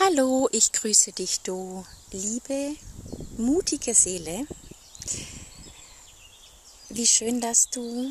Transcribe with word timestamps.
Hallo, 0.00 0.48
ich 0.52 0.70
grüße 0.70 1.10
dich, 1.10 1.40
du 1.40 1.84
liebe, 2.12 2.76
mutige 3.36 3.94
Seele. 3.94 4.46
Wie 6.88 7.06
schön, 7.06 7.40
dass 7.40 7.68
du 7.68 8.08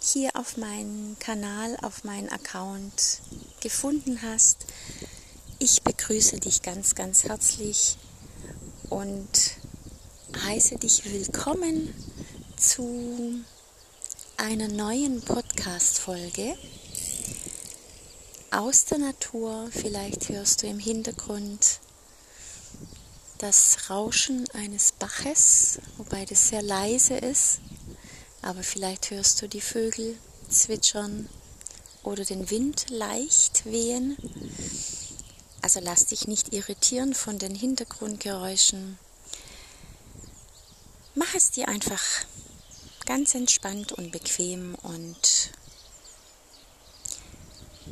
hier 0.00 0.30
auf 0.34 0.56
meinen 0.56 1.18
Kanal, 1.18 1.76
auf 1.82 2.04
meinen 2.04 2.30
Account 2.30 3.20
gefunden 3.60 4.22
hast. 4.22 4.64
Ich 5.58 5.82
begrüße 5.82 6.40
dich 6.40 6.62
ganz, 6.62 6.94
ganz 6.94 7.24
herzlich 7.24 7.98
und 8.88 9.28
heiße 10.42 10.76
dich 10.76 11.04
willkommen 11.04 11.92
zu 12.56 13.44
einer 14.38 14.68
neuen 14.68 15.20
Podcast-Folge 15.20 16.56
aus 18.50 18.84
der 18.86 18.98
Natur. 18.98 19.68
Vielleicht 19.72 20.28
hörst 20.28 20.62
du 20.62 20.66
im 20.66 20.78
Hintergrund 20.78 21.80
das 23.38 23.90
Rauschen 23.90 24.48
eines 24.52 24.92
Baches, 24.92 25.80
wobei 25.96 26.24
das 26.24 26.48
sehr 26.48 26.62
leise 26.62 27.14
ist. 27.14 27.60
Aber 28.42 28.62
vielleicht 28.62 29.10
hörst 29.10 29.42
du 29.42 29.48
die 29.48 29.60
Vögel 29.60 30.18
zwitschern 30.48 31.28
oder 32.02 32.24
den 32.24 32.50
Wind 32.50 32.86
leicht 32.90 33.64
wehen. 33.64 34.16
Also 35.62 35.80
lass 35.80 36.06
dich 36.06 36.26
nicht 36.26 36.52
irritieren 36.52 37.14
von 37.14 37.38
den 37.38 37.54
Hintergrundgeräuschen. 37.54 38.98
Mach 41.14 41.34
es 41.34 41.50
dir 41.50 41.68
einfach 41.68 42.02
ganz 43.06 43.34
entspannt 43.34 43.92
und 43.92 44.12
bequem 44.12 44.74
und 44.82 45.27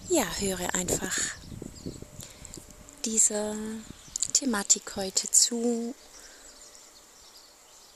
ja, 0.09 0.24
höre 0.38 0.74
einfach 0.74 1.16
dieser 3.05 3.56
Thematik 4.32 4.96
heute 4.96 5.30
zu 5.30 5.95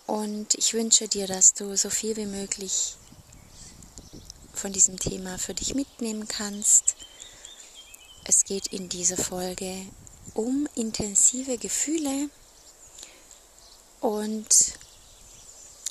und 0.06 0.54
ich 0.54 0.74
wünsche 0.74 1.06
dir, 1.06 1.26
dass 1.26 1.54
du 1.54 1.76
so 1.76 1.88
viel 1.88 2.16
wie 2.16 2.26
möglich 2.26 2.96
von 4.52 4.72
diesem 4.72 4.98
Thema 4.98 5.38
für 5.38 5.54
dich 5.54 5.74
mitnehmen 5.74 6.26
kannst. 6.26 6.96
Es 8.24 8.44
geht 8.44 8.66
in 8.68 8.88
dieser 8.88 9.16
Folge 9.16 9.86
um 10.34 10.68
intensive 10.74 11.58
Gefühle 11.58 12.28
und 14.00 14.48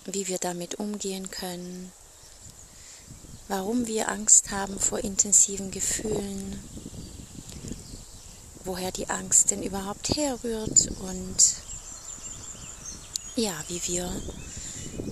wie 0.06 0.28
wir 0.28 0.38
damit 0.38 0.76
umgehen 0.76 1.32
können, 1.32 1.92
warum 3.50 3.88
wir 3.88 4.10
Angst 4.10 4.52
haben 4.52 4.80
vor 4.80 5.00
intensiven 5.00 5.72
Gefühlen, 5.72 6.64
woher 8.64 8.92
die 8.92 9.10
Angst 9.10 9.50
denn 9.50 9.64
überhaupt 9.64 10.16
herrührt 10.16 10.88
und 11.02 11.56
ja, 13.36 13.54
wie 13.68 13.82
wir 13.88 14.10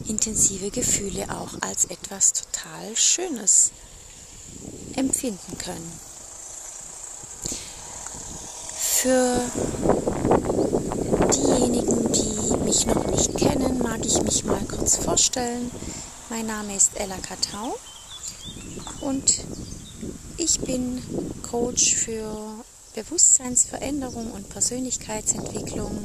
intensive 0.08 0.70
Gefühle 0.70 1.26
auch 1.32 1.62
als 1.62 1.86
etwas 1.86 2.34
total 2.34 2.96
Schönes 2.96 3.72
empfinden 4.96 5.58
können. 5.58 5.92
Für 8.80 9.42
diejenigen, 11.34 12.12
die 12.12 12.58
mich 12.64 12.86
noch 12.86 13.04
nicht 13.08 13.36
kennen, 13.36 13.80
mag 13.80 14.06
ich 14.06 14.22
mich 14.22 14.44
mal 14.44 14.64
kurz 14.66 14.98
vorstellen. 14.98 15.72
Mein 16.30 16.46
Name 16.46 16.76
ist 16.76 16.92
Ella 16.96 17.18
Katau 17.18 17.78
und 19.08 19.46
ich 20.36 20.60
bin 20.60 21.02
Coach 21.42 21.96
für 21.96 22.66
Bewusstseinsveränderung 22.94 24.32
und 24.32 24.50
Persönlichkeitsentwicklung, 24.50 26.04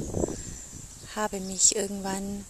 habe 1.17 1.41
mich 1.41 1.75
irgendwann 1.75 2.44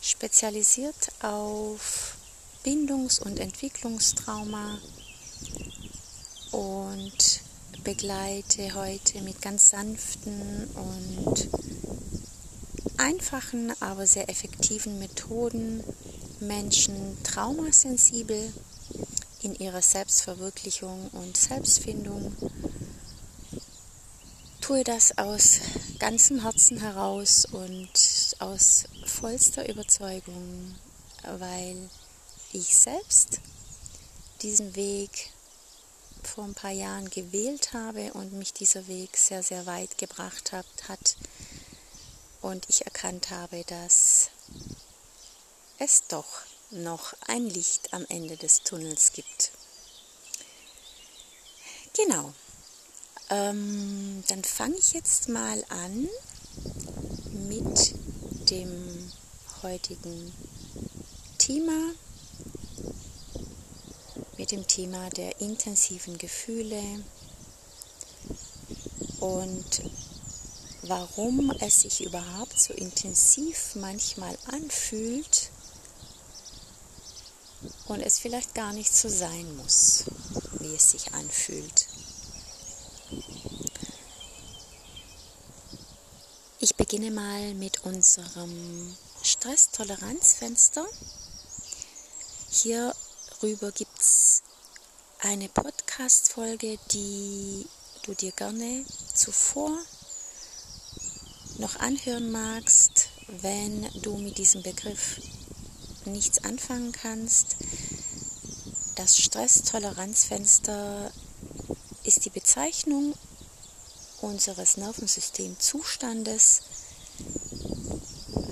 spezialisiert 0.00 1.10
auf 1.22 2.16
Bindungs- 2.62 3.18
und 3.18 3.40
Entwicklungstrauma 3.40 4.78
und 6.52 7.40
begleite 7.82 8.74
heute 8.74 9.22
mit 9.22 9.42
ganz 9.42 9.70
sanften 9.70 10.70
und 10.76 11.48
einfachen, 12.96 13.72
aber 13.80 14.06
sehr 14.06 14.30
effektiven 14.30 15.00
Methoden 15.00 15.82
Menschen 16.38 17.18
traumasensibel 17.24 18.52
in 19.44 19.54
ihrer 19.54 19.82
Selbstverwirklichung 19.82 21.08
und 21.10 21.36
Selbstfindung. 21.36 22.34
Tue 24.60 24.82
das 24.82 25.18
aus 25.18 25.60
ganzem 25.98 26.40
Herzen 26.40 26.80
heraus 26.80 27.44
und 27.44 27.90
aus 28.38 28.84
vollster 29.04 29.68
Überzeugung, 29.68 30.74
weil 31.38 31.90
ich 32.52 32.74
selbst 32.74 33.40
diesen 34.40 34.74
Weg 34.74 35.30
vor 36.22 36.44
ein 36.44 36.54
paar 36.54 36.70
Jahren 36.70 37.10
gewählt 37.10 37.74
habe 37.74 38.14
und 38.14 38.32
mich 38.32 38.54
dieser 38.54 38.86
Weg 38.88 39.16
sehr, 39.18 39.42
sehr 39.42 39.66
weit 39.66 39.98
gebracht 39.98 40.52
hat, 40.52 40.66
hat 40.88 41.16
und 42.40 42.66
ich 42.68 42.86
erkannt 42.86 43.30
habe, 43.30 43.64
dass 43.64 44.30
es 45.78 46.06
doch 46.08 46.42
noch 46.74 47.14
ein 47.26 47.48
Licht 47.48 47.92
am 47.92 48.04
Ende 48.08 48.36
des 48.36 48.62
Tunnels 48.62 49.12
gibt. 49.12 49.52
Genau. 51.96 52.32
Ähm, 53.30 54.22
dann 54.28 54.44
fange 54.44 54.76
ich 54.76 54.92
jetzt 54.92 55.28
mal 55.28 55.64
an 55.68 56.08
mit 57.48 57.94
dem 58.50 59.12
heutigen 59.62 60.32
Thema, 61.38 61.94
mit 64.36 64.50
dem 64.50 64.66
Thema 64.66 65.08
der 65.10 65.40
intensiven 65.40 66.18
Gefühle 66.18 66.82
und 69.20 69.82
warum 70.82 71.50
es 71.60 71.80
sich 71.80 72.04
überhaupt 72.04 72.58
so 72.60 72.74
intensiv 72.74 73.74
manchmal 73.76 74.36
anfühlt 74.46 75.50
und 77.94 78.02
es 78.02 78.18
vielleicht 78.18 78.54
gar 78.54 78.72
nicht 78.72 78.92
so 78.92 79.08
sein 79.08 79.56
muss, 79.56 80.04
wie 80.58 80.74
es 80.74 80.90
sich 80.90 81.14
anfühlt. 81.14 81.86
Ich 86.58 86.74
beginne 86.74 87.12
mal 87.12 87.54
mit 87.54 87.84
unserem 87.84 88.96
Stresstoleranzfenster. 89.22 90.84
Hierüber 92.50 93.70
gibt 93.70 93.98
es 94.00 94.42
eine 95.20 95.48
Podcast-Folge, 95.48 96.78
die 96.90 97.66
du 98.02 98.14
dir 98.14 98.32
gerne 98.32 98.84
zuvor 99.14 99.78
noch 101.58 101.76
anhören 101.76 102.32
magst, 102.32 103.08
wenn 103.28 103.88
du 104.02 104.16
mit 104.16 104.38
diesem 104.38 104.62
Begriff 104.62 105.20
nichts 106.06 106.44
anfangen 106.44 106.92
kannst. 106.92 107.53
Das 109.04 109.18
Stresstoleranzfenster 109.18 111.12
ist 112.04 112.24
die 112.24 112.30
Bezeichnung 112.30 113.12
unseres 114.22 114.78
Nervensystemzustandes, 114.78 116.62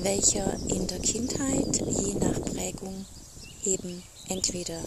welcher 0.02 0.52
in 0.68 0.86
der 0.88 0.98
Kindheit 0.98 1.82
je 2.02 2.12
nach 2.16 2.38
Prägung 2.44 3.06
eben 3.64 4.02
entweder 4.28 4.78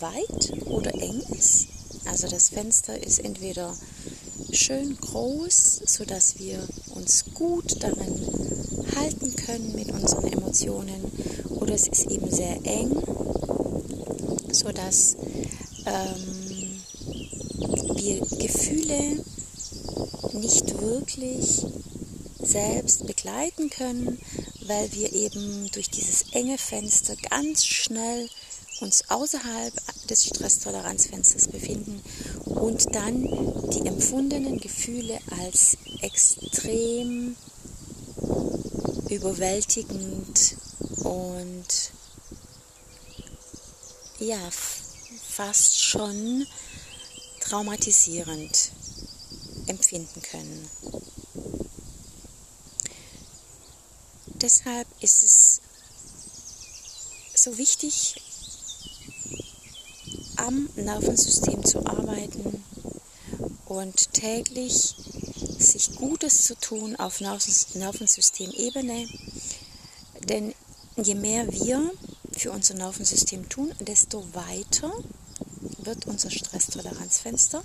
weit 0.00 0.66
oder 0.66 0.92
eng 0.92 1.22
ist. 1.30 1.68
Also 2.04 2.28
das 2.28 2.50
Fenster 2.50 3.02
ist 3.02 3.20
entweder 3.20 3.74
schön 4.52 4.94
groß, 4.94 5.84
sodass 5.86 6.38
wir 6.38 6.68
uns 6.96 7.24
gut 7.32 7.82
darin 7.82 8.26
halten 8.94 9.34
können 9.36 9.74
mit 9.74 9.90
unseren 9.90 10.30
Emotionen, 10.30 11.10
oder 11.48 11.72
es 11.72 11.88
ist 11.88 12.10
eben 12.10 12.30
sehr 12.30 12.58
eng, 12.64 13.02
sodass 14.52 15.16
ähm, 15.86 16.80
wir 17.96 18.20
Gefühle 18.38 19.24
nicht 20.34 20.80
wirklich 20.80 21.64
selbst 22.40 23.06
begleiten 23.06 23.70
können, 23.70 24.18
weil 24.66 24.92
wir 24.92 25.12
eben 25.12 25.70
durch 25.72 25.90
dieses 25.90 26.32
enge 26.32 26.58
Fenster 26.58 27.16
ganz 27.30 27.64
schnell 27.64 28.28
uns 28.80 29.10
außerhalb 29.10 29.74
des 30.08 30.26
Stresstoleranzfensters 30.26 31.48
befinden 31.48 32.00
und 32.44 32.94
dann 32.94 33.24
die 33.70 33.86
empfundenen 33.86 34.58
Gefühle 34.60 35.18
als 35.42 35.76
extrem 36.00 37.36
überwältigend 39.08 40.56
und 41.02 41.66
ja, 44.18 44.38
fast 45.28 45.80
schon 45.80 46.46
traumatisierend 47.40 48.72
empfinden 49.66 50.22
können. 50.22 50.68
Deshalb 54.26 54.86
ist 55.00 55.22
es 55.22 55.60
so 57.34 57.56
wichtig, 57.58 58.20
am 60.36 60.68
Nervensystem 60.76 61.64
zu 61.64 61.84
arbeiten 61.86 62.64
und 63.66 64.12
täglich 64.12 64.94
sich 65.58 65.96
Gutes 65.96 66.44
zu 66.44 66.54
tun 66.56 66.96
auf 66.96 67.20
Nervensystemebene. 67.20 69.08
Denn 70.28 70.54
je 70.96 71.14
mehr 71.14 71.50
wir 71.52 71.92
für 72.38 72.52
unser 72.52 72.74
Nervensystem 72.74 73.48
tun, 73.48 73.74
desto 73.80 74.24
weiter 74.34 74.92
wird 75.78 76.06
unser 76.06 76.30
Stresstoleranzfenster 76.30 77.62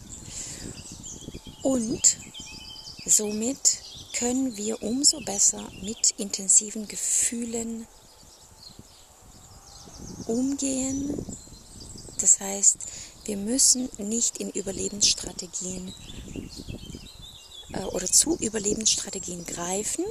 und 1.61 2.17
somit 3.05 3.79
können 4.17 4.55
wir 4.57 4.81
umso 4.81 5.21
besser 5.21 5.63
mit 5.81 6.11
intensiven 6.17 6.87
Gefühlen 6.87 7.87
umgehen. 10.27 11.25
Das 12.19 12.39
heißt, 12.39 12.77
wir 13.25 13.37
müssen 13.37 13.89
nicht 13.97 14.37
in 14.37 14.49
Überlebensstrategien 14.49 15.93
äh, 17.73 17.83
oder 17.83 18.07
zu 18.07 18.37
Überlebensstrategien 18.37 19.45
greifen, 19.45 20.05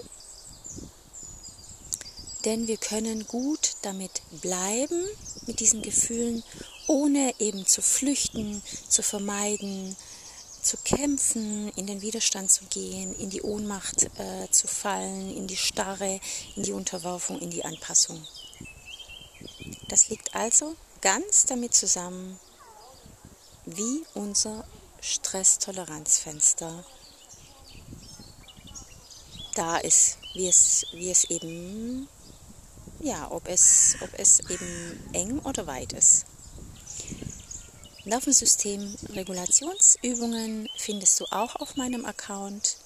denn 2.45 2.67
wir 2.67 2.77
können 2.77 3.27
gut 3.27 3.77
damit 3.83 4.23
bleiben, 4.41 5.03
mit 5.47 5.61
diesen 5.61 5.83
Gefühlen, 5.83 6.43
ohne 6.87 7.35
eben 7.39 7.67
zu 7.67 7.83
flüchten, 7.83 8.63
zu 8.89 9.03
vermeiden, 9.03 9.97
zu 10.63 10.77
kämpfen, 10.79 11.73
in 11.77 11.87
den 11.87 12.03
Widerstand 12.03 12.51
zu 12.51 12.65
gehen, 12.67 13.15
in 13.17 13.31
die 13.31 13.43
Ohnmacht 13.43 14.05
äh, 14.19 14.49
zu 14.51 14.69
fallen, 14.69 15.37
in 15.37 15.47
die 15.47 15.57
Starre, 15.57 16.21
in 16.57 16.63
die 16.63 16.73
Unterwerfung, 16.73 17.41
in 17.41 17.51
die 17.51 17.65
Anpassung. 17.65 18.25
Das 19.89 20.09
liegt 20.09 20.35
also 20.35 20.77
ganz 21.01 21.47
damit 21.47 21.75
zusammen, 21.75 22.39
wie 23.67 24.05
unser 24.15 24.65
Stresstoleranzfenster 25.01 26.85
da 29.55 29.79
ist, 29.79 30.19
wie 30.35 30.49
es, 30.49 30.87
wie 30.93 31.11
es 31.11 31.25
eben, 31.25 32.09
ja, 33.03 33.31
ob 33.31 33.47
es, 33.49 33.97
ob 34.01 34.11
es 34.19 34.41
eben 34.49 34.99
eng 35.13 35.41
oder 35.41 35.67
weit 35.67 35.93
ist. 35.93 36.25
Nervensystem-Regulationsübungen 38.05 40.69
findest 40.77 41.21
du 41.21 41.27
auch 41.27 41.55
auf 41.57 41.77
meinem 41.77 42.05
Account. 42.05 42.77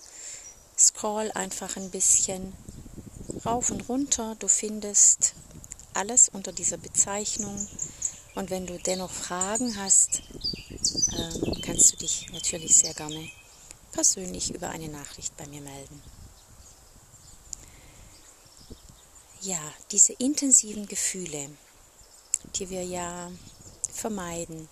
Scroll 0.76 1.30
einfach 1.32 1.76
ein 1.76 1.90
bisschen 1.90 2.52
rauf 3.44 3.70
und 3.70 3.88
runter. 3.88 4.36
Du 4.38 4.48
findest 4.48 5.34
alles 5.94 6.28
unter 6.28 6.52
dieser 6.52 6.76
Bezeichnung. 6.76 7.66
Und 8.34 8.50
wenn 8.50 8.66
du 8.66 8.78
dennoch 8.78 9.10
Fragen 9.10 9.78
hast, 9.78 10.20
ähm, 11.16 11.54
kannst 11.62 11.92
du 11.92 11.96
dich 11.96 12.30
natürlich 12.32 12.76
sehr 12.76 12.92
gerne 12.92 13.30
persönlich 13.92 14.54
über 14.54 14.68
eine 14.68 14.88
Nachricht 14.88 15.34
bei 15.38 15.46
mir 15.46 15.62
melden. 15.62 16.02
Ja, 19.46 19.60
diese 19.92 20.12
intensiven 20.14 20.88
Gefühle, 20.88 21.48
die 22.56 22.68
wir 22.68 22.82
ja 22.82 23.30
vermeiden, 23.92 24.68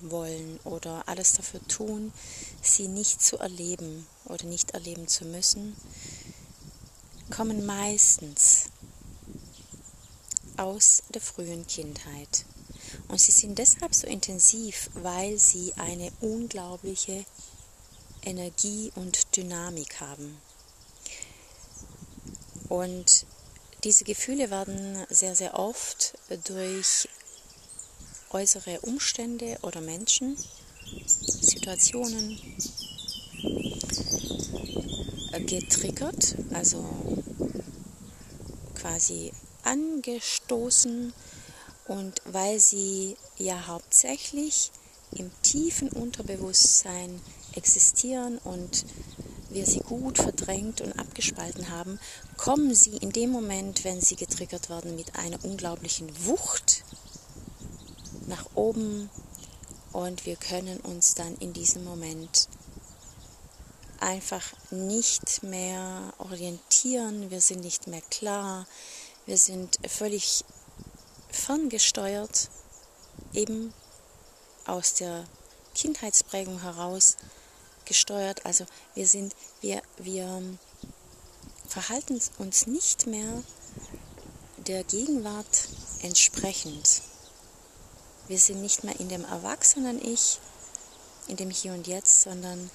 wollen 0.00 0.58
oder 0.64 1.06
alles 1.06 1.34
dafür 1.34 1.60
tun, 1.68 2.14
sie 2.62 2.88
nicht 2.88 3.20
zu 3.20 3.36
erleben 3.36 4.06
oder 4.24 4.46
nicht 4.46 4.70
erleben 4.70 5.06
zu 5.06 5.26
müssen, 5.26 5.76
kommen 7.28 7.66
meistens 7.66 8.70
aus 10.56 11.02
der 11.12 11.20
frühen 11.20 11.66
Kindheit. 11.66 12.46
Und 13.08 13.20
sie 13.20 13.32
sind 13.32 13.58
deshalb 13.58 13.94
so 13.94 14.06
intensiv, 14.06 14.88
weil 14.94 15.38
sie 15.38 15.74
eine 15.76 16.10
unglaubliche 16.22 17.26
Energie 18.22 18.90
und 18.94 19.36
Dynamik 19.36 20.00
haben. 20.00 20.40
Und 22.70 23.26
diese 23.86 24.02
Gefühle 24.02 24.50
werden 24.50 25.06
sehr, 25.10 25.36
sehr 25.36 25.56
oft 25.56 26.18
durch 26.42 27.08
äußere 28.30 28.80
Umstände 28.80 29.58
oder 29.62 29.80
Menschen, 29.80 30.36
Situationen 31.16 32.36
getriggert, 35.46 36.34
also 36.52 36.84
quasi 38.74 39.30
angestoßen. 39.62 41.12
Und 41.86 42.22
weil 42.24 42.58
sie 42.58 43.16
ja 43.38 43.68
hauptsächlich 43.68 44.72
im 45.12 45.30
tiefen 45.42 45.90
Unterbewusstsein 45.90 47.20
existieren 47.54 48.38
und 48.38 48.84
wir 49.56 49.64
sie 49.64 49.80
gut 49.80 50.18
verdrängt 50.18 50.82
und 50.82 50.92
abgespalten 50.98 51.70
haben, 51.70 51.98
kommen 52.36 52.74
sie 52.74 52.98
in 52.98 53.10
dem 53.10 53.30
Moment, 53.30 53.84
wenn 53.84 54.02
sie 54.02 54.14
getriggert 54.14 54.68
werden, 54.68 54.96
mit 54.96 55.16
einer 55.16 55.42
unglaublichen 55.44 56.26
Wucht 56.26 56.84
nach 58.26 58.44
oben. 58.54 59.08
Und 59.92 60.26
wir 60.26 60.36
können 60.36 60.78
uns 60.80 61.14
dann 61.14 61.36
in 61.36 61.54
diesem 61.54 61.84
Moment 61.84 62.48
einfach 63.98 64.44
nicht 64.70 65.42
mehr 65.42 66.12
orientieren, 66.18 67.30
wir 67.30 67.40
sind 67.40 67.62
nicht 67.62 67.86
mehr 67.86 68.02
klar, 68.10 68.66
wir 69.24 69.38
sind 69.38 69.78
völlig 69.88 70.44
ferngesteuert, 71.30 72.50
eben 73.32 73.72
aus 74.66 74.92
der 74.92 75.24
Kindheitsprägung 75.74 76.60
heraus 76.60 77.16
gesteuert. 77.86 78.44
Also 78.44 78.66
wir 78.94 79.06
sind, 79.06 79.34
wir, 79.60 79.82
wir 79.98 80.42
verhalten 81.68 82.20
uns 82.38 82.66
nicht 82.66 83.06
mehr 83.06 83.42
der 84.58 84.84
Gegenwart 84.84 85.68
entsprechend. 86.02 87.02
Wir 88.28 88.38
sind 88.38 88.60
nicht 88.60 88.84
mehr 88.84 88.98
in 88.98 89.08
dem 89.08 89.24
Erwachsenen-Ich, 89.24 90.38
in 91.28 91.36
dem 91.36 91.50
Hier 91.50 91.72
und 91.72 91.86
Jetzt, 91.86 92.22
sondern 92.22 92.70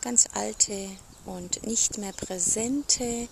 ganz 0.00 0.28
alte 0.34 0.90
und 1.24 1.64
nicht 1.66 1.98
mehr 1.98 2.12
präsente 2.12 3.28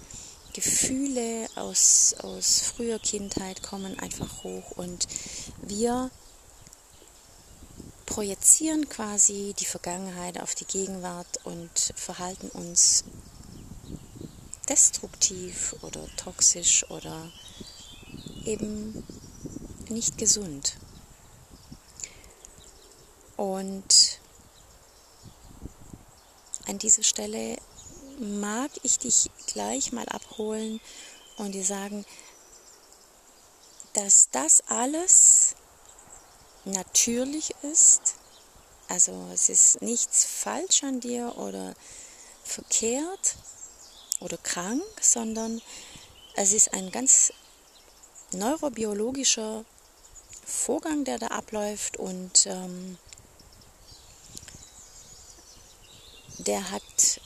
Gefühle 0.52 1.48
aus, 1.56 2.14
aus 2.20 2.60
früher 2.60 3.00
Kindheit 3.00 3.62
kommen 3.62 3.98
einfach 3.98 4.44
hoch 4.44 4.70
und 4.72 5.08
wir 5.62 6.10
projizieren 8.06 8.88
quasi 8.88 9.54
die 9.58 9.64
Vergangenheit 9.64 10.40
auf 10.40 10.54
die 10.54 10.66
Gegenwart 10.66 11.40
und 11.44 11.92
verhalten 11.96 12.48
uns 12.50 13.04
destruktiv 14.68 15.74
oder 15.82 16.06
toxisch 16.16 16.88
oder 16.90 17.30
eben 18.44 19.04
nicht 19.88 20.18
gesund. 20.18 20.76
Und 23.36 24.20
an 26.66 26.78
dieser 26.78 27.02
Stelle 27.02 27.58
mag 28.18 28.70
ich 28.82 28.98
dich 28.98 29.30
gleich 29.46 29.92
mal 29.92 30.08
abholen 30.08 30.80
und 31.36 31.52
dir 31.52 31.64
sagen, 31.64 32.06
dass 33.92 34.28
das 34.30 34.62
alles 34.68 35.33
natürlich 36.64 37.54
ist. 37.62 38.14
Also 38.88 39.28
es 39.32 39.48
ist 39.48 39.82
nichts 39.82 40.24
falsch 40.24 40.84
an 40.84 41.00
dir 41.00 41.36
oder 41.38 41.74
verkehrt 42.42 43.36
oder 44.20 44.36
krank, 44.38 44.82
sondern 45.00 45.62
es 46.36 46.52
ist 46.52 46.74
ein 46.74 46.90
ganz 46.90 47.32
neurobiologischer 48.32 49.64
Vorgang, 50.44 51.04
der 51.04 51.18
da 51.18 51.28
abläuft 51.28 51.96
und 51.96 52.46
ähm, 52.46 52.98
der 56.38 56.70
hat 56.70 57.20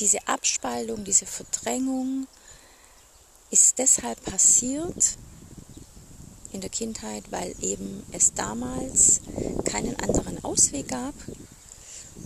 diese 0.00 0.26
Abspaltung, 0.28 1.04
diese 1.04 1.26
Verdrängung 1.26 2.26
ist 3.50 3.78
deshalb 3.78 4.22
passiert 4.24 5.16
in 6.52 6.60
der 6.60 6.70
Kindheit, 6.70 7.24
weil 7.30 7.54
eben 7.60 8.02
es 8.12 8.34
damals 8.34 9.20
keinen 9.64 9.96
anderen 10.00 10.42
Ausweg 10.44 10.88
gab, 10.88 11.14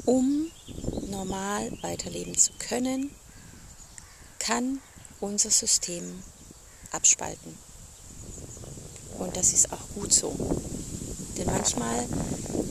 um 0.07 0.51
normal 1.09 1.71
weiterleben 1.83 2.37
zu 2.37 2.53
können, 2.59 3.11
kann 4.39 4.81
unser 5.21 5.51
System 5.51 6.23
abspalten. 6.93 7.55
Und 9.19 9.37
das 9.37 9.53
ist 9.53 9.73
auch 9.73 9.89
gut 9.95 10.13
so. 10.13 10.35
Denn 11.37 11.47
manchmal 11.47 12.07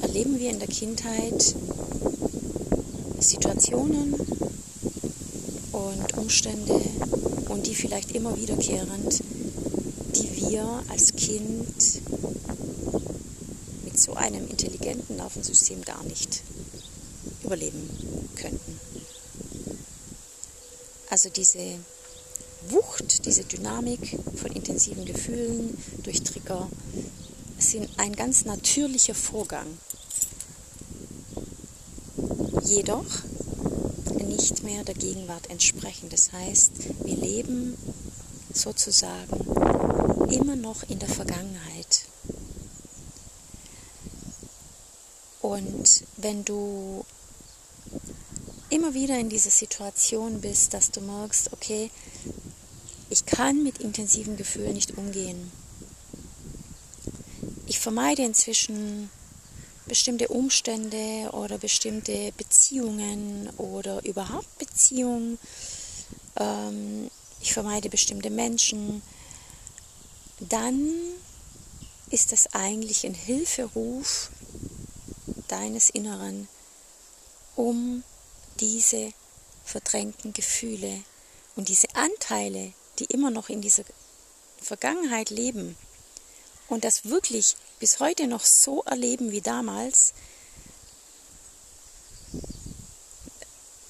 erleben 0.02 0.40
wir 0.40 0.50
in 0.50 0.60
der 0.60 0.68
Kindheit 0.68 1.56
Situationen 3.20 4.16
und 5.72 6.18
Umstände 6.18 6.82
und 7.50 7.68
die 7.68 7.76
vielleicht 7.76 8.12
immer 8.14 8.36
wiederkehrend, 8.38 9.22
wir 10.40 10.84
als 10.90 11.14
Kind 11.16 12.02
mit 13.84 14.00
so 14.00 14.14
einem 14.14 14.48
intelligenten 14.48 15.18
Nervensystem 15.18 15.82
gar 15.84 16.04
nicht 16.04 16.42
überleben 17.44 17.90
könnten. 18.36 18.80
Also 21.10 21.30
diese 21.30 21.76
Wucht, 22.70 23.26
diese 23.26 23.44
Dynamik 23.44 24.18
von 24.36 24.52
intensiven 24.52 25.06
Gefühlen 25.06 25.78
durch 26.04 26.22
Trigger 26.22 26.70
sind 27.58 27.90
ein 27.98 28.16
ganz 28.16 28.46
natürlicher 28.46 29.16
Vorgang. 29.16 29.68
Jedoch 32.64 33.06
nicht 34.50 34.64
mehr 34.64 34.84
der 34.84 34.96
Gegenwart 34.96 35.50
entsprechen. 35.50 36.10
Das 36.10 36.32
heißt, 36.32 36.72
wir 37.04 37.16
leben 37.16 37.76
sozusagen 38.54 39.30
immer 40.32 40.56
noch 40.56 40.84
in 40.84 41.00
der 41.00 41.10
Vergangenheit. 41.10 42.06
Und 45.42 46.04
wenn 46.18 46.46
du 46.46 47.06
immer 48.70 48.94
wieder 48.94 49.18
in 49.18 49.30
dieser 49.30 49.50
Situation 49.50 50.42
bist, 50.42 50.74
dass 50.74 50.92
du 50.92 51.02
merkst, 51.02 51.54
okay, 51.54 51.90
ich 53.10 53.26
kann 53.26 53.64
mit 53.64 53.80
intensiven 53.80 54.38
Gefühlen 54.38 54.74
nicht 54.74 54.98
umgehen. 54.98 55.52
Ich 57.66 57.80
vermeide 57.80 58.24
inzwischen 58.24 59.10
bestimmte 59.88 60.28
Umstände 60.28 61.32
oder 61.32 61.58
bestimmte 61.58 62.32
Beziehungen 62.38 63.50
oder 63.58 64.06
überhaupt 64.06 64.58
Beziehungen. 64.60 65.40
Ähm, 66.36 67.09
ich 67.50 67.54
vermeide 67.54 67.90
bestimmte 67.90 68.30
Menschen. 68.30 69.02
Dann 70.40 70.92
ist 72.12 72.32
das 72.32 72.54
eigentlich 72.54 73.08
ein 73.08 73.16
Hilferuf 73.16 74.30
deines 75.48 75.90
Inneren, 75.90 76.48
um 77.56 78.04
diese 78.60 79.14
verdrängten 79.66 80.32
Gefühle 80.32 81.02
und 81.56 81.70
diese 81.70 81.88
Anteile, 81.96 82.74
die 83.00 83.06
immer 83.06 83.32
noch 83.32 83.50
in 83.50 83.62
dieser 83.62 83.84
Vergangenheit 84.62 85.32
leben 85.32 85.76
und 86.68 86.84
das 86.84 87.06
wirklich 87.06 87.56
bis 87.80 88.00
heute 88.00 88.28
noch 88.28 88.46
so 88.46 88.84
erleben 88.84 89.32
wie 89.32 89.42
damals, 89.42 90.14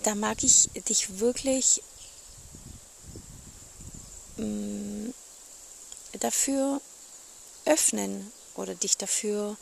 da 0.04 0.16
mag 0.16 0.44
ich 0.44 0.70
dich 0.88 1.20
wirklich 1.20 1.84
mm, 4.40 5.14
dafür 6.20 6.82
öffnen 7.66 8.32
oder 8.56 8.76
dich 8.76 8.98
dafür 8.98 9.58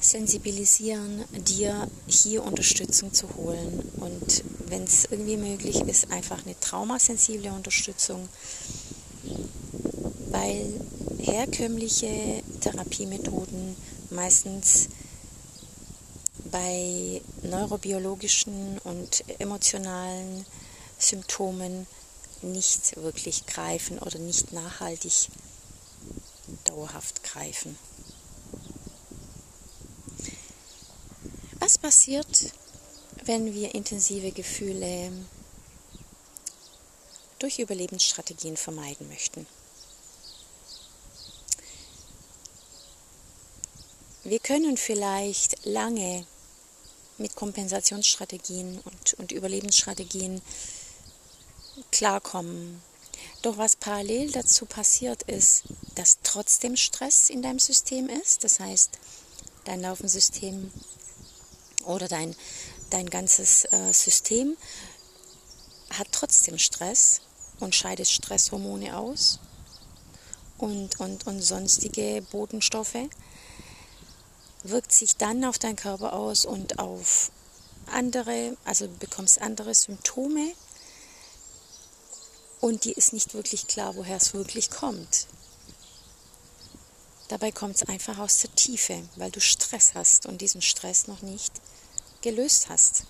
sensibilisieren, 0.00 1.24
dir 1.32 1.88
hier 2.06 2.44
Unterstützung 2.44 3.12
zu 3.12 3.34
holen. 3.36 3.80
Und 3.96 4.44
wenn 4.66 4.84
es 4.84 5.06
irgendwie 5.06 5.36
möglich 5.36 5.80
ist, 5.80 6.10
einfach 6.10 6.44
eine 6.44 6.58
traumasensible 6.60 7.50
Unterstützung, 7.52 8.28
weil 10.30 10.80
herkömmliche 11.18 12.42
Therapiemethoden 12.60 13.76
meistens 14.10 14.88
bei 16.50 17.20
neurobiologischen 17.42 18.78
und 18.84 19.24
emotionalen 19.38 20.46
Symptomen 20.98 21.86
nicht 22.42 22.96
wirklich 22.96 23.46
greifen 23.46 23.98
oder 23.98 24.18
nicht 24.18 24.52
nachhaltig 24.52 25.28
dauerhaft 26.64 27.22
greifen. 27.22 27.78
Was 31.58 31.76
passiert, 31.76 32.52
wenn 33.24 33.52
wir 33.52 33.74
intensive 33.74 34.32
Gefühle 34.32 35.12
durch 37.38 37.58
Überlebensstrategien 37.58 38.56
vermeiden 38.56 39.08
möchten? 39.08 39.46
Wir 44.24 44.38
können 44.40 44.76
vielleicht 44.76 45.64
lange 45.64 46.26
mit 47.16 47.34
Kompensationsstrategien 47.34 48.78
und, 48.84 49.14
und 49.14 49.32
Überlebensstrategien 49.32 50.42
klarkommen. 51.90 52.82
Doch 53.42 53.56
was 53.56 53.76
parallel 53.76 54.30
dazu 54.32 54.66
passiert 54.66 55.22
ist, 55.24 55.64
dass 55.94 56.18
trotzdem 56.22 56.76
Stress 56.76 57.30
in 57.30 57.42
deinem 57.42 57.58
System 57.58 58.08
ist. 58.08 58.44
Das 58.44 58.60
heißt, 58.60 58.98
dein 59.64 59.80
Nervensystem 59.80 60.72
oder 61.84 62.08
dein, 62.08 62.34
dein 62.90 63.08
ganzes 63.08 63.64
äh, 63.72 63.92
System 63.92 64.56
hat 65.90 66.08
trotzdem 66.12 66.58
Stress 66.58 67.20
und 67.60 67.74
scheidet 67.74 68.08
Stresshormone 68.08 68.96
aus 68.96 69.40
und, 70.58 70.98
und, 71.00 71.26
und 71.26 71.40
sonstige 71.40 72.22
Botenstoffe, 72.30 73.08
wirkt 74.64 74.92
sich 74.92 75.16
dann 75.16 75.44
auf 75.44 75.58
deinen 75.58 75.76
Körper 75.76 76.12
aus 76.12 76.44
und 76.44 76.78
auf 76.78 77.30
andere, 77.86 78.56
also 78.64 78.86
du 78.86 78.96
bekommst 78.98 79.40
andere 79.40 79.74
Symptome 79.74 80.52
und 82.60 82.84
dir 82.84 82.96
ist 82.96 83.12
nicht 83.12 83.34
wirklich 83.34 83.66
klar, 83.66 83.96
woher 83.96 84.16
es 84.16 84.34
wirklich 84.34 84.70
kommt. 84.70 85.26
Dabei 87.28 87.52
kommt 87.52 87.76
es 87.76 87.82
einfach 87.82 88.18
aus 88.18 88.38
der 88.38 88.54
Tiefe, 88.54 89.02
weil 89.16 89.30
du 89.30 89.40
Stress 89.40 89.92
hast 89.94 90.26
und 90.26 90.40
diesen 90.40 90.62
Stress 90.62 91.06
noch 91.08 91.22
nicht 91.22 91.52
gelöst 92.22 92.68
hast. 92.68 93.04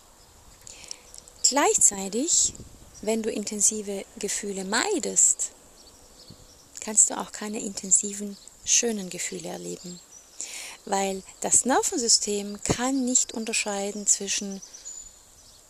Gleichzeitig, 1.49 2.53
wenn 3.01 3.23
du 3.23 3.31
intensive 3.31 4.05
Gefühle 4.19 4.65
meidest, 4.65 5.53
kannst 6.81 7.11
du 7.11 7.19
auch 7.19 7.33
keine 7.33 7.61
intensiven, 7.61 8.37
schönen 8.65 9.09
Gefühle 9.09 9.49
erleben. 9.49 10.01
Weil 10.85 11.23
das 11.41 11.65
Nervensystem 11.65 12.61
kann 12.63 13.05
nicht 13.05 13.33
unterscheiden 13.33 14.07
zwischen 14.07 14.61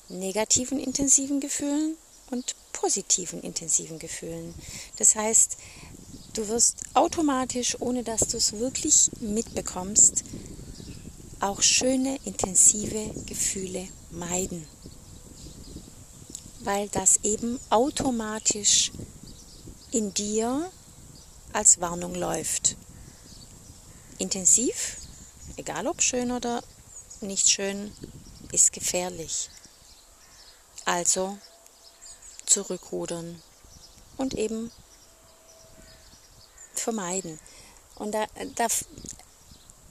negativen, 0.08 0.80
intensiven 0.80 1.40
Gefühlen 1.40 1.96
und 2.30 2.54
positiven, 2.80 3.42
intensiven 3.42 3.98
Gefühlen. 3.98 4.54
Das 4.96 5.16
heißt, 5.16 5.56
du 6.34 6.46
wirst 6.46 6.76
automatisch, 6.94 7.80
ohne 7.80 8.04
dass 8.04 8.28
du 8.28 8.36
es 8.36 8.52
wirklich 8.52 9.10
mitbekommst, 9.20 10.22
auch 11.40 11.60
schöne, 11.60 12.18
intensive 12.24 13.10
Gefühle 13.26 13.88
meiden, 14.10 14.64
weil 16.60 16.88
das 16.88 17.20
eben 17.24 17.58
automatisch 17.68 18.92
in 19.90 20.14
dir 20.14 20.70
als 21.52 21.80
Warnung 21.80 22.14
läuft. 22.14 22.76
Intensiv, 24.18 24.98
egal 25.56 25.88
ob 25.88 26.00
schön 26.00 26.30
oder 26.30 26.62
nicht 27.20 27.48
schön, 27.48 27.92
ist 28.52 28.72
gefährlich. 28.72 29.50
Also 30.84 31.38
zurückrudern 32.48 33.42
und 34.16 34.34
eben 34.34 34.70
vermeiden. 36.74 37.38
Und 37.96 38.12
da, 38.12 38.26
da 38.54 38.68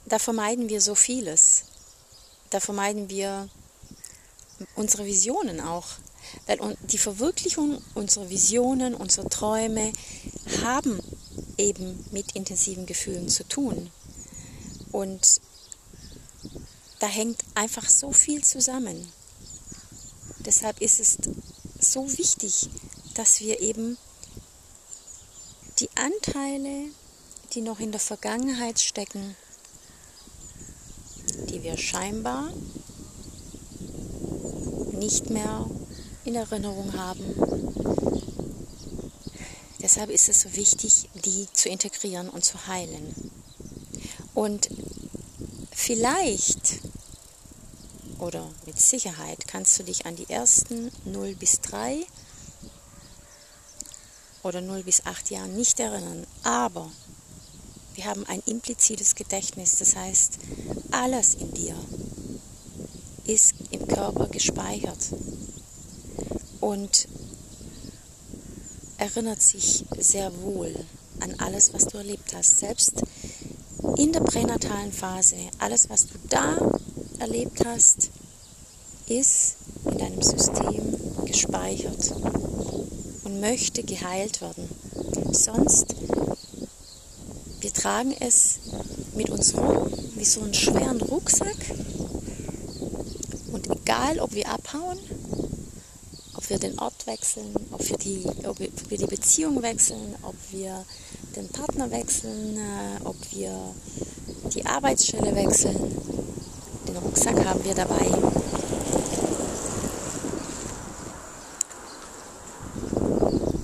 da 0.08 0.18
vermeiden 0.18 0.68
wir 0.68 0.80
so 0.80 0.94
vieles. 0.94 1.64
Da 2.50 2.60
vermeiden 2.60 3.10
wir 3.10 3.48
unsere 4.74 5.04
Visionen 5.04 5.60
auch. 5.60 5.86
Weil 6.46 6.76
die 6.90 6.98
Verwirklichung 6.98 7.82
unserer 7.94 8.28
Visionen, 8.28 8.94
unserer 8.94 9.28
Träume 9.28 9.92
haben 10.62 11.00
eben 11.56 12.04
mit 12.10 12.32
intensiven 12.32 12.86
Gefühlen 12.86 13.28
zu 13.28 13.44
tun. 13.44 13.90
Und 14.92 15.40
da 16.98 17.06
hängt 17.06 17.44
einfach 17.54 17.88
so 17.88 18.12
viel 18.12 18.42
zusammen. 18.42 19.12
Deshalb 20.40 20.80
ist 20.80 21.00
es 21.00 21.18
so 21.92 22.18
wichtig, 22.18 22.68
dass 23.14 23.40
wir 23.40 23.60
eben 23.60 23.96
die 25.78 25.88
Anteile, 25.96 26.90
die 27.52 27.62
noch 27.62 27.80
in 27.80 27.92
der 27.92 28.00
Vergangenheit 28.00 28.78
stecken, 28.78 29.36
die 31.48 31.62
wir 31.62 31.76
scheinbar 31.76 32.52
nicht 34.92 35.30
mehr 35.30 35.68
in 36.24 36.34
Erinnerung 36.34 36.92
haben. 36.94 37.24
Deshalb 39.80 40.10
ist 40.10 40.28
es 40.28 40.42
so 40.42 40.54
wichtig, 40.56 41.08
die 41.24 41.46
zu 41.52 41.68
integrieren 41.68 42.28
und 42.28 42.44
zu 42.44 42.66
heilen. 42.66 43.14
Und 44.34 44.68
vielleicht 45.70 46.77
oder 48.18 48.48
mit 48.66 48.80
Sicherheit 48.80 49.46
kannst 49.46 49.78
du 49.78 49.84
dich 49.84 50.06
an 50.06 50.16
die 50.16 50.28
ersten 50.28 50.90
0 51.04 51.34
bis 51.34 51.60
3 51.60 52.04
oder 54.42 54.60
0 54.60 54.82
bis 54.82 55.04
8 55.06 55.30
Jahren 55.30 55.56
nicht 55.56 55.78
erinnern. 55.80 56.26
Aber 56.42 56.90
wir 57.94 58.04
haben 58.04 58.24
ein 58.26 58.42
implizites 58.46 59.14
Gedächtnis. 59.14 59.76
Das 59.78 59.96
heißt, 59.96 60.38
alles 60.90 61.34
in 61.34 61.52
dir 61.52 61.74
ist 63.24 63.54
im 63.70 63.86
Körper 63.86 64.28
gespeichert 64.28 64.98
und 66.60 67.08
erinnert 68.96 69.42
sich 69.42 69.84
sehr 69.98 70.32
wohl 70.42 70.74
an 71.20 71.34
alles, 71.38 71.72
was 71.74 71.86
du 71.86 71.98
erlebt 71.98 72.34
hast. 72.34 72.58
Selbst 72.58 73.02
in 73.96 74.12
der 74.12 74.20
pränatalen 74.20 74.92
Phase, 74.92 75.36
alles, 75.58 75.90
was 75.90 76.06
du 76.06 76.18
da 76.28 76.56
erlebt 77.18 77.64
hast, 77.64 78.07
ist 79.10 79.56
in 79.84 79.98
deinem 79.98 80.22
System 80.22 80.96
gespeichert 81.24 82.12
und 83.24 83.40
möchte 83.40 83.82
geheilt 83.82 84.40
werden. 84.40 84.68
Sonst, 85.32 85.94
wir 87.60 87.72
tragen 87.72 88.14
es 88.20 88.58
mit 89.14 89.30
uns 89.30 89.56
rum 89.56 89.90
wie 90.16 90.24
so 90.24 90.40
einen 90.40 90.54
schweren 90.54 91.00
Rucksack 91.00 91.56
und 93.52 93.70
egal, 93.70 94.20
ob 94.20 94.34
wir 94.34 94.48
abhauen, 94.48 94.98
ob 96.34 96.50
wir 96.50 96.58
den 96.58 96.78
Ort 96.78 97.06
wechseln, 97.06 97.54
ob 97.72 97.88
wir 97.88 97.96
die, 97.98 98.24
ob 98.46 98.58
wir 98.58 98.98
die 98.98 99.06
Beziehung 99.06 99.62
wechseln, 99.62 100.14
ob 100.22 100.34
wir 100.50 100.84
den 101.36 101.48
Partner 101.48 101.90
wechseln, 101.90 102.56
äh, 102.56 103.04
ob 103.04 103.16
wir 103.32 103.52
die 104.54 104.64
Arbeitsstelle 104.64 105.34
wechseln, 105.34 105.76
den 106.86 106.96
Rucksack 106.96 107.44
haben 107.44 107.64
wir 107.64 107.74
dabei. 107.74 108.06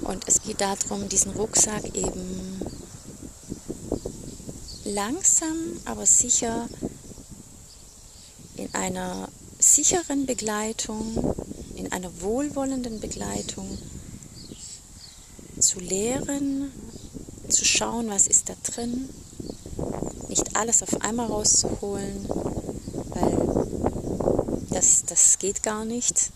Und 0.04 0.22
es 0.26 0.42
geht 0.56 0.84
darum, 0.84 1.08
diesen 1.08 1.32
Rucksack 1.32 1.84
eben 1.96 2.60
langsam, 4.84 5.56
aber 5.84 6.06
sicher 6.06 6.68
in 8.56 8.72
einer 8.72 9.28
sicheren 9.58 10.26
Begleitung, 10.26 11.34
in 11.74 11.90
einer 11.90 12.20
wohlwollenden 12.20 13.00
Begleitung 13.00 13.78
zu 15.58 15.80
lehren, 15.80 16.70
zu 17.48 17.64
schauen, 17.64 18.08
was 18.08 18.28
ist 18.28 18.48
da 18.48 18.54
drin, 18.62 19.08
nicht 20.28 20.56
alles 20.56 20.82
auf 20.82 21.00
einmal 21.00 21.26
rauszuholen, 21.26 22.28
weil 23.08 24.66
das, 24.70 25.04
das 25.06 25.38
geht 25.38 25.62
gar 25.62 25.84
nicht. 25.84 26.30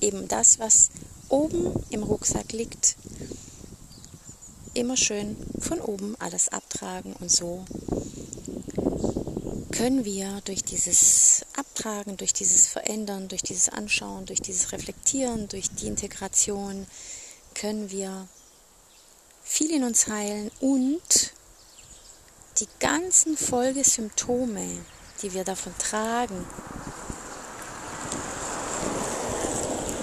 Eben 0.00 0.28
das, 0.28 0.58
was 0.58 0.89
oben 1.30 1.72
im 1.90 2.02
Rucksack 2.02 2.52
liegt, 2.52 2.96
immer 4.74 4.96
schön 4.96 5.36
von 5.58 5.80
oben 5.80 6.14
alles 6.18 6.48
abtragen 6.48 7.14
und 7.14 7.30
so 7.30 7.64
können 9.80 10.04
wir 10.04 10.42
durch 10.44 10.62
dieses 10.62 11.46
Abtragen, 11.56 12.18
durch 12.18 12.34
dieses 12.34 12.66
Verändern, 12.66 13.28
durch 13.28 13.42
dieses 13.42 13.70
Anschauen, 13.70 14.26
durch 14.26 14.42
dieses 14.42 14.72
Reflektieren, 14.72 15.48
durch 15.48 15.70
die 15.70 15.86
Integration, 15.86 16.86
können 17.54 17.90
wir 17.90 18.28
viel 19.42 19.70
in 19.70 19.84
uns 19.84 20.06
heilen 20.06 20.50
und 20.60 21.32
die 22.58 22.68
ganzen 22.78 23.38
Folgesymptome, 23.38 24.66
die 25.22 25.32
wir 25.32 25.44
davon 25.44 25.72
tragen, 25.78 26.44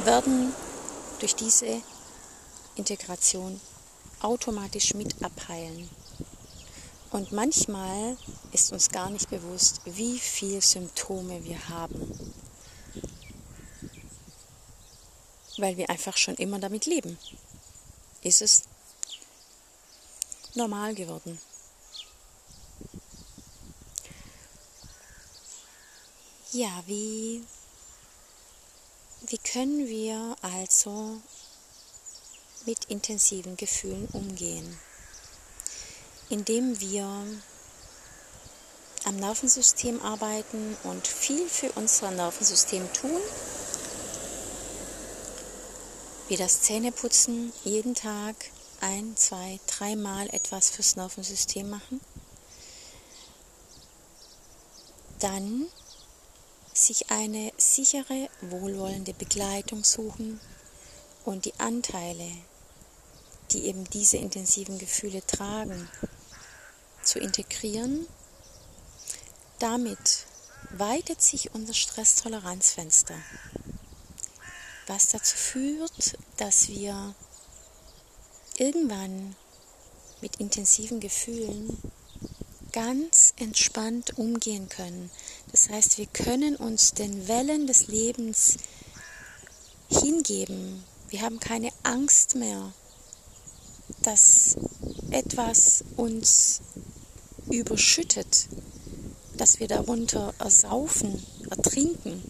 werden 0.06 0.54
durch 1.20 1.36
diese 1.36 1.82
Integration 2.76 3.60
automatisch 4.22 4.94
mit 4.94 5.24
abheilen. 5.24 5.90
Und 7.12 7.32
manchmal 7.32 8.18
ist 8.52 8.72
uns 8.72 8.90
gar 8.90 9.10
nicht 9.10 9.30
bewusst, 9.30 9.82
wie 9.86 10.20
viele 10.20 10.62
Symptome 10.62 11.44
wir 11.46 11.70
haben, 11.70 12.34
weil 15.58 15.78
wir 15.78 15.90
einfach 15.90 16.18
schon 16.18 16.36
immer 16.36 16.60
damit 16.60 16.86
leben. 16.86 17.18
Ist 18.22 18.42
es 18.42 18.64
normal 20.56 20.96
geworden. 20.96 21.40
Ja, 26.52 26.84
wie, 26.88 27.44
wie 29.30 29.38
können 29.38 29.88
wir 29.88 30.38
also 30.42 31.18
mit 32.66 32.86
intensiven 32.86 33.58
Gefühlen 33.58 34.08
umgehen? 34.14 34.80
Indem 36.30 36.80
wir 36.80 37.04
am 39.04 39.16
Nervensystem 39.18 40.02
arbeiten 40.02 40.78
und 40.84 41.08
viel 41.08 41.48
für 41.50 41.72
unser 41.74 42.12
Nervensystem 42.12 42.92
tun, 42.94 43.20
wie 46.30 46.38
das 46.38 46.62
Zähneputzen 46.62 47.52
jeden 47.66 47.96
Tag 47.96 48.36
ein, 48.80 49.16
zwei, 49.18 49.60
dreimal 49.68 50.28
etwas 50.34 50.70
fürs 50.70 50.96
Nervensystem 50.96 51.70
machen, 51.70 52.00
dann 55.20 55.68
sich 56.78 57.10
eine 57.10 57.52
sichere, 57.58 58.30
wohlwollende 58.42 59.14
Begleitung 59.14 59.84
suchen 59.84 60.40
und 61.26 61.46
die 61.46 61.60
Anteile, 61.60 62.30
die 63.52 63.66
eben 63.66 63.90
diese 63.90 64.18
intensiven 64.18 64.78
Gefühle 64.78 65.26
tragen, 65.26 65.90
zu 67.04 67.20
integrieren. 67.20 68.08
Damit 69.60 70.26
weitet 70.72 71.22
sich 71.22 71.54
unser 71.54 71.74
Stresstoleranzfenster, 71.74 73.16
was 74.86 75.10
dazu 75.10 75.36
führt, 75.36 76.18
dass 76.38 76.68
wir 76.68 77.16
irgendwann 78.58 79.36
mit 80.22 80.38
intensiven 80.38 81.00
Gefühlen 81.00 81.78
ganz 82.78 83.34
entspannt 83.38 84.20
umgehen 84.20 84.70
können. 84.70 85.10
Das 85.52 85.68
heißt, 85.68 85.98
wir 85.98 86.06
können 86.06 86.56
uns 86.56 86.94
den 86.94 87.28
Wellen 87.28 87.66
des 87.66 87.88
Lebens 87.88 88.58
hingeben. 89.90 90.84
Wir 91.10 91.24
haben 91.24 91.40
keine 91.40 91.70
Angst 91.82 92.36
mehr, 92.36 92.72
dass 94.04 94.58
etwas 95.10 95.86
uns 95.96 96.62
überschüttet, 97.50 98.48
dass 99.38 99.60
wir 99.60 99.68
darunter 99.68 100.36
ersaufen, 100.38 101.26
ertrinken. 101.50 102.22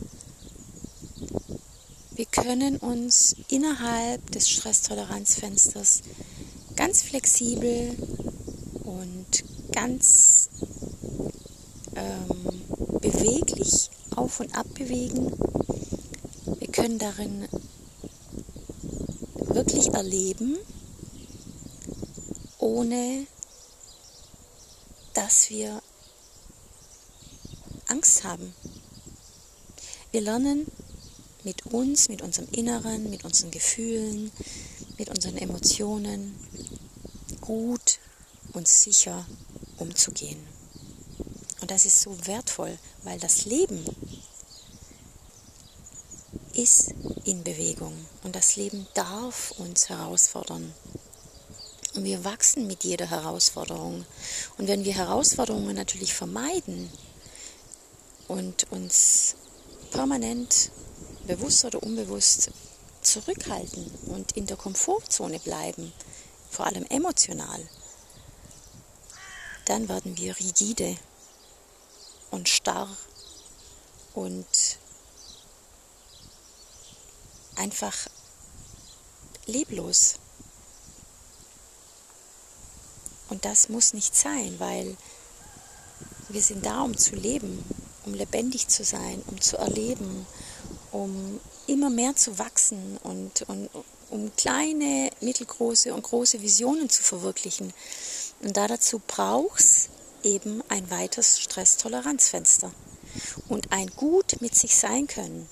Wir 2.16 2.26
können 2.26 2.78
uns 2.78 3.36
innerhalb 3.50 4.32
des 4.32 4.50
Stresstoleranzfensters 4.50 6.04
ganz 6.78 7.02
flexibel 7.02 7.98
und 8.86 9.44
ganz 9.74 10.37
ähm, 11.98 13.00
beweglich 13.02 13.90
auf 14.16 14.40
und 14.40 14.56
ab 14.56 14.68
bewegen. 14.74 15.32
Wir 16.60 16.68
können 16.70 17.00
darin 17.00 17.48
wirklich 19.36 19.88
erleben, 19.88 20.58
ohne 22.60 23.26
dass 25.14 25.50
wir 25.50 25.82
Angst 27.88 28.24
haben. 28.24 28.54
Wir 30.12 30.22
lernen 30.22 30.68
mit 31.44 31.66
uns, 31.68 32.10
mit 32.10 32.22
unserem 32.22 32.48
Inneren, 32.52 33.10
mit 33.10 33.26
unseren 33.26 33.52
Gefühlen, 33.52 34.32
mit 34.98 35.10
unseren 35.10 35.38
Emotionen 35.38 36.36
gut 37.42 38.00
und 38.54 38.68
sicher 38.68 39.26
umzugehen. 39.78 40.57
Und 41.68 41.72
das 41.72 41.84
ist 41.84 42.00
so 42.00 42.16
wertvoll, 42.26 42.80
weil 43.04 43.20
das 43.20 43.44
Leben 43.44 43.84
ist 46.54 46.94
in 47.26 47.44
Bewegung 47.44 47.94
und 48.24 48.38
das 48.38 48.56
Leben 48.56 48.88
darf 48.94 49.52
uns 49.58 49.90
herausfordern. 49.90 50.74
Und 51.94 52.06
wir 52.06 52.24
wachsen 52.24 52.68
mit 52.68 52.86
jeder 52.86 53.10
Herausforderung. 53.10 54.06
Und 54.58 54.70
wenn 54.70 54.86
wir 54.86 54.94
Herausforderungen 54.96 55.76
natürlich 55.76 56.14
vermeiden 56.14 56.90
und 58.30 58.72
uns 58.72 59.36
permanent, 59.92 60.72
bewusst 61.28 61.66
oder 61.66 61.84
unbewusst, 61.84 62.50
zurückhalten 63.02 63.92
und 64.06 64.38
in 64.38 64.48
der 64.48 64.56
Komfortzone 64.56 65.40
bleiben, 65.40 65.92
vor 66.50 66.66
allem 66.66 66.86
emotional, 66.86 67.60
dann 69.66 69.90
werden 69.90 70.16
wir 70.18 70.40
rigide 70.40 70.96
und 72.32 72.50
starr 72.50 72.90
und 74.14 74.46
einfach 77.56 77.96
leblos. 79.46 80.16
Und 83.30 83.46
das 83.46 83.70
muss 83.70 83.94
nicht 83.94 84.16
sein, 84.16 84.56
weil 84.60 84.96
wir 86.30 86.42
sind 86.42 86.66
da, 86.66 86.82
um 86.82 86.98
zu 86.98 87.16
leben, 87.16 87.64
um 88.06 88.14
lebendig 88.14 88.68
zu 88.68 88.84
sein, 88.84 89.22
um 89.28 89.42
zu 89.42 89.58
erleben, 89.58 90.26
um 90.92 91.40
immer 91.68 91.90
mehr 91.90 92.16
zu 92.16 92.40
wachsen 92.40 92.98
und, 93.04 93.44
und 93.44 93.70
um 94.10 94.34
kleine, 94.36 95.10
mittelgroße 95.20 95.94
und 95.94 96.04
große 96.04 96.42
Visionen 96.42 96.90
zu 96.90 97.04
verwirklichen. 97.04 97.74
Und 98.42 98.56
da 98.56 98.68
dazu 98.68 99.02
braucht 99.06 99.60
es 99.60 99.90
eben 100.24 100.62
ein 100.70 100.90
weiteres 100.90 101.40
Stresstoleranzfenster 101.40 102.72
und 103.48 103.72
ein 103.72 103.88
gut 103.88 104.42
mit 104.42 104.56
sich 104.56 104.76
sein 104.76 105.08
können. 105.08 105.48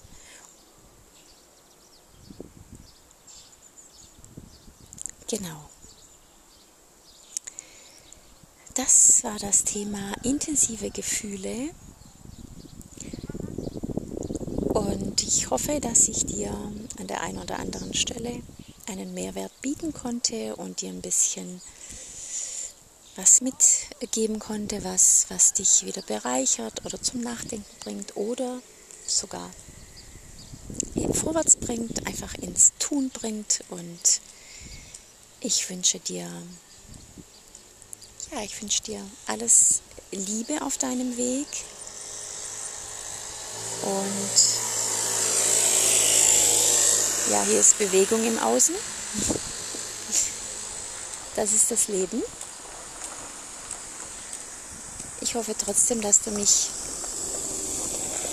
Genau. 5.27 5.69
Das 8.75 9.23
war 9.23 9.39
das 9.39 9.63
Thema 9.63 10.13
intensive 10.23 10.91
Gefühle. 10.91 11.69
Und 14.73 15.23
ich 15.23 15.49
hoffe, 15.49 15.79
dass 15.79 16.09
ich 16.09 16.25
dir 16.25 16.51
an 16.51 17.07
der 17.07 17.21
einen 17.21 17.39
oder 17.39 17.57
anderen 17.57 17.93
Stelle 17.93 18.41
einen 18.87 19.13
Mehrwert 19.13 19.61
bieten 19.61 19.93
konnte 19.93 20.55
und 20.57 20.81
dir 20.81 20.89
ein 20.89 21.01
bisschen 21.01 21.61
was 23.15 23.41
mitgeben 23.41 24.39
konnte, 24.39 24.83
was, 24.83 25.25
was 25.29 25.53
dich 25.53 25.85
wieder 25.85 26.01
bereichert 26.01 26.85
oder 26.85 27.01
zum 27.01 27.21
Nachdenken 27.21 27.79
bringt 27.79 28.15
oder 28.17 28.61
sogar 29.07 29.49
vorwärts 31.13 31.55
bringt, 31.55 32.05
einfach 32.07 32.33
ins 32.35 32.73
Tun 32.79 33.09
bringt. 33.09 33.63
Und 33.69 34.21
ich 35.39 35.69
wünsche 35.69 35.99
dir, 35.99 36.29
ja, 38.31 38.41
ich 38.43 38.61
wünsche 38.61 38.83
dir 38.83 39.01
alles 39.27 39.81
Liebe 40.11 40.61
auf 40.61 40.77
deinem 40.77 41.17
Weg 41.17 41.47
und 43.81 44.65
ja, 47.31 47.43
hier 47.43 47.59
ist 47.59 47.77
Bewegung 47.77 48.25
im 48.25 48.37
Außen. 48.39 48.75
Das 51.35 51.51
ist 51.51 51.71
das 51.71 51.87
Leben. 51.87 52.23
Ich 55.35 55.37
hoffe 55.37 55.55
trotzdem, 55.57 55.99
dass 55.99 56.21
du 56.21 56.31
mich 56.31 56.69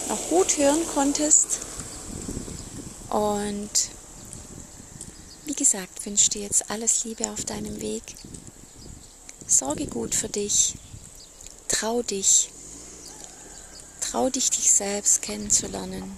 noch 0.08 0.28
gut 0.28 0.56
hören 0.56 0.86
konntest. 0.94 1.58
Und 3.10 3.70
wie 5.46 5.54
gesagt, 5.54 6.06
wünsche 6.06 6.30
dir 6.30 6.42
jetzt 6.42 6.70
alles 6.70 7.02
Liebe 7.02 7.28
auf 7.32 7.44
deinem 7.44 7.80
Weg. 7.80 8.04
Sorge 9.48 9.86
gut 9.88 10.14
für 10.14 10.28
dich. 10.28 10.76
Trau 11.66 12.02
dich. 12.02 12.52
Trau 14.00 14.30
dich, 14.30 14.50
dich 14.50 14.70
selbst 14.70 15.22
kennenzulernen. 15.22 16.16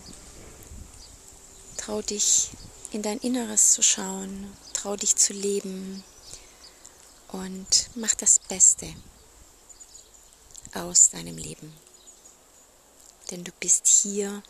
Trau 1.78 2.02
dich, 2.02 2.50
in 2.90 3.00
dein 3.00 3.20
Inneres 3.20 3.72
zu 3.72 3.82
schauen. 3.82 4.54
Trau 4.74 4.96
dich 4.96 5.16
zu 5.16 5.32
leben. 5.32 6.04
Und 7.32 7.88
mach 7.94 8.14
das 8.14 8.38
Beste 8.38 8.94
aus 10.74 11.10
deinem 11.10 11.36
Leben. 11.36 11.72
Denn 13.30 13.44
du 13.44 13.52
bist 13.60 13.86
hier, 13.86 14.42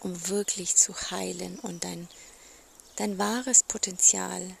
um 0.00 0.28
wirklich 0.28 0.76
zu 0.76 0.94
heilen 1.10 1.58
und 1.60 1.84
dein, 1.84 2.08
dein 2.96 3.18
wahres 3.18 3.62
Potenzial 3.62 4.56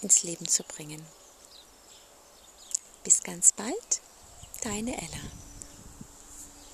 ins 0.00 0.22
Leben 0.22 0.46
zu 0.48 0.64
bringen. 0.64 1.04
Bis 3.04 3.22
ganz 3.22 3.52
bald, 3.52 4.00
deine 4.62 4.96
Ella. 4.96 5.41